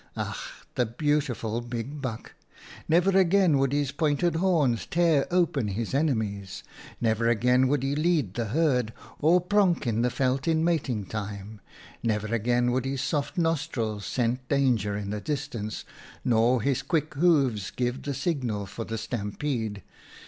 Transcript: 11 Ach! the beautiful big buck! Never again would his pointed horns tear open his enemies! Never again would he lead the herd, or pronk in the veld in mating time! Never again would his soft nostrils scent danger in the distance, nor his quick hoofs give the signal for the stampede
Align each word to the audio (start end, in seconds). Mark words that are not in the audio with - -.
11 0.17 0.31
Ach! 0.31 0.65
the 0.73 0.85
beautiful 0.87 1.61
big 1.61 2.01
buck! 2.01 2.33
Never 2.89 3.11
again 3.15 3.59
would 3.59 3.71
his 3.71 3.91
pointed 3.91 4.37
horns 4.37 4.87
tear 4.87 5.27
open 5.29 5.67
his 5.67 5.93
enemies! 5.93 6.63
Never 6.99 7.29
again 7.29 7.67
would 7.67 7.83
he 7.83 7.93
lead 7.95 8.33
the 8.33 8.45
herd, 8.45 8.93
or 9.19 9.39
pronk 9.39 9.85
in 9.85 10.01
the 10.01 10.09
veld 10.09 10.47
in 10.47 10.63
mating 10.63 11.05
time! 11.05 11.61
Never 12.01 12.33
again 12.33 12.71
would 12.71 12.85
his 12.85 13.01
soft 13.01 13.37
nostrils 13.37 14.03
scent 14.03 14.49
danger 14.49 14.97
in 14.97 15.11
the 15.11 15.21
distance, 15.21 15.85
nor 16.25 16.63
his 16.63 16.81
quick 16.81 17.13
hoofs 17.13 17.69
give 17.69 18.01
the 18.01 18.15
signal 18.15 18.65
for 18.65 18.85
the 18.85 18.97
stampede 18.97 19.83